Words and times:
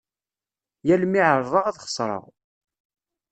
Yal 0.87 1.03
mi 1.09 1.19
εerḍeɣ 1.21 1.63
ad 1.67 1.79
xesreɣ. 1.83 2.23